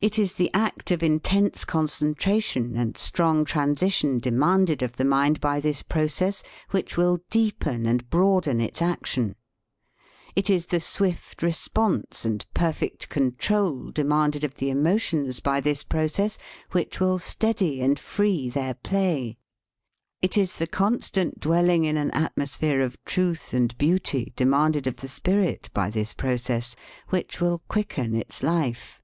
[0.00, 5.40] It is the act of intense concentration and strong transition demand ed of the mind
[5.40, 9.34] by this process which will deepen and broaden its action;
[10.36, 16.38] it is the swift response and perfect control demanded of the emotions by this process
[16.70, 19.36] which will steady and free their play;
[20.22, 25.08] it is the constant dwelling in an atmosphere of truth and beauty demanded of the
[25.08, 26.76] spirit by this proc ess
[27.08, 29.02] which will quicken its life.